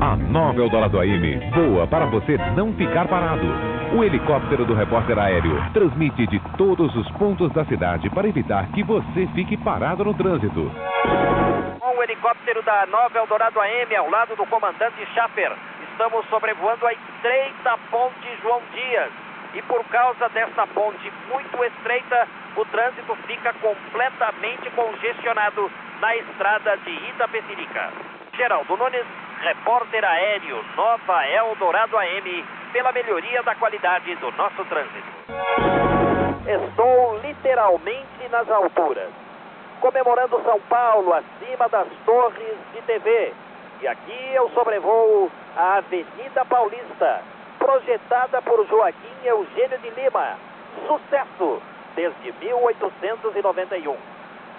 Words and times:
A 0.00 0.16
nova 0.16 0.60
Eldorado 0.60 0.98
AM 1.00 1.50
voa 1.50 1.86
para 1.86 2.06
você 2.06 2.38
não 2.56 2.72
ficar 2.72 3.06
parado. 3.06 3.44
O 3.94 4.02
helicóptero 4.02 4.64
do 4.64 4.74
repórter 4.74 5.18
aéreo 5.18 5.60
transmite 5.72 6.26
de 6.26 6.40
todos 6.56 6.94
os 6.96 7.10
pontos 7.12 7.52
da 7.52 7.64
cidade 7.66 8.08
para 8.10 8.28
evitar 8.28 8.66
que 8.68 8.82
você 8.82 9.26
fique 9.34 9.56
parado 9.56 10.04
no 10.04 10.14
trânsito. 10.14 10.70
O 11.80 12.02
helicóptero 12.02 12.62
da 12.62 12.86
nova 12.86 13.18
Eldorado 13.18 13.60
AM 13.60 13.96
ao 13.96 14.08
lado 14.08 14.36
do 14.36 14.46
comandante 14.46 15.04
Schaffer. 15.14 15.52
Estamos 15.90 16.24
sobrevoando 16.30 16.86
a 16.86 16.92
estreita 16.92 17.78
ponte 17.90 18.28
João 18.42 18.62
Dias. 18.72 19.10
E 19.54 19.62
por 19.62 19.84
causa 19.86 20.28
dessa 20.30 20.66
ponte 20.68 21.12
muito 21.30 21.64
estreita, 21.64 22.28
o 22.56 22.64
trânsito 22.66 23.16
fica 23.26 23.52
completamente 23.54 24.70
congestionado 24.70 25.70
na 26.00 26.16
estrada 26.16 26.76
de 26.78 26.90
Itapecerica. 27.10 28.17
Geraldo 28.38 28.76
Nunes, 28.76 29.04
repórter 29.40 30.04
aéreo 30.04 30.64
Nova 30.76 31.26
Eldorado 31.26 31.98
AM, 31.98 32.44
pela 32.72 32.92
melhoria 32.92 33.42
da 33.42 33.56
qualidade 33.56 34.14
do 34.14 34.30
nosso 34.30 34.64
trânsito. 34.66 35.08
Estou 36.46 37.18
literalmente 37.18 38.28
nas 38.30 38.48
alturas, 38.48 39.10
comemorando 39.80 40.40
São 40.44 40.60
Paulo 40.68 41.14
acima 41.14 41.68
das 41.68 41.88
torres 42.06 42.56
de 42.72 42.80
TV. 42.82 43.34
E 43.80 43.88
aqui 43.88 44.30
eu 44.32 44.48
sobrevoo 44.50 45.28
a 45.56 45.78
Avenida 45.78 46.44
Paulista, 46.44 47.22
projetada 47.58 48.40
por 48.42 48.64
Joaquim 48.68 49.24
Eugênio 49.24 49.78
de 49.78 49.90
Lima. 49.90 50.38
Sucesso 50.86 51.60
desde 51.96 52.32
1891. 52.40 53.96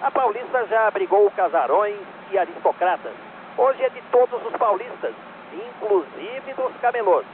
A 0.02 0.10
Paulista 0.10 0.66
já 0.66 0.86
abrigou 0.86 1.30
casarões 1.30 1.96
e 2.30 2.36
aristocratas. 2.36 3.29
Hoje 3.56 3.84
é 3.84 3.88
de 3.90 4.00
todos 4.12 4.44
os 4.46 4.52
paulistas, 4.56 5.14
inclusive 5.52 6.54
dos 6.54 6.72
camelôs. 6.80 7.26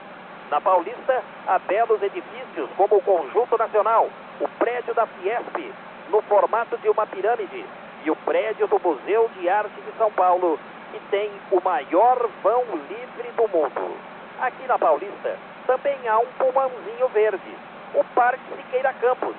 Na 0.50 0.60
Paulista, 0.60 1.22
há 1.46 1.58
belos 1.58 2.02
edifícios 2.02 2.70
como 2.76 2.96
o 2.96 3.02
Conjunto 3.02 3.58
Nacional, 3.58 4.08
o 4.40 4.48
prédio 4.58 4.94
da 4.94 5.06
Fiesp, 5.06 5.72
no 6.08 6.22
formato 6.22 6.78
de 6.78 6.88
uma 6.88 7.06
pirâmide, 7.06 7.64
e 8.04 8.10
o 8.10 8.16
prédio 8.16 8.66
do 8.68 8.78
Museu 8.78 9.28
de 9.36 9.48
Arte 9.48 9.80
de 9.80 9.92
São 9.98 10.10
Paulo, 10.12 10.58
que 10.92 11.00
tem 11.10 11.30
o 11.50 11.60
maior 11.62 12.28
vão 12.42 12.62
livre 12.88 13.32
do 13.36 13.48
mundo. 13.48 13.96
Aqui 14.40 14.66
na 14.66 14.78
Paulista, 14.78 15.36
também 15.66 15.98
há 16.08 16.18
um 16.18 16.26
pulmãozinho 16.38 17.08
verde, 17.08 17.58
o 17.94 18.04
Parque 18.14 18.54
Siqueira 18.56 18.92
Campos, 18.94 19.34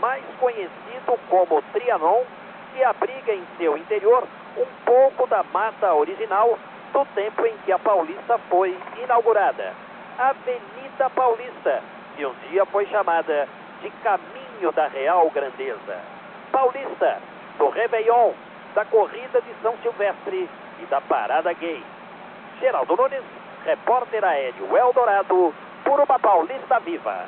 mais 0.00 0.24
conhecido 0.38 1.18
como 1.28 1.62
Trianon, 1.72 2.22
que 2.72 2.82
abriga 2.84 3.32
em 3.32 3.44
seu 3.58 3.76
interior 3.76 4.26
um 4.56 4.66
pouco 4.84 5.26
da 5.26 5.42
mata 5.52 5.94
original 5.94 6.58
do 6.92 7.04
tempo 7.14 7.46
em 7.46 7.56
que 7.64 7.72
a 7.72 7.78
Paulista 7.78 8.38
foi 8.50 8.76
inaugurada. 9.02 9.72
Avenida 10.18 11.08
Paulista, 11.14 11.82
que 12.16 12.26
um 12.26 12.34
dia 12.48 12.66
foi 12.66 12.86
chamada 12.86 13.48
de 13.80 13.90
Caminho 14.02 14.72
da 14.72 14.86
Real 14.88 15.30
Grandeza. 15.30 15.98
Paulista, 16.50 17.18
do 17.58 17.68
Réveillon, 17.70 18.32
da 18.74 18.84
Corrida 18.84 19.40
de 19.40 19.54
São 19.62 19.74
Silvestre 19.82 20.48
e 20.80 20.86
da 20.86 21.00
Parada 21.00 21.52
Gay. 21.54 21.82
Geraldo 22.60 22.96
Nunes, 22.96 23.24
repórter 23.64 24.24
aéreo 24.24 24.76
Eldorado, 24.76 25.54
por 25.84 26.00
uma 26.00 26.18
Paulista 26.18 26.78
viva. 26.80 27.26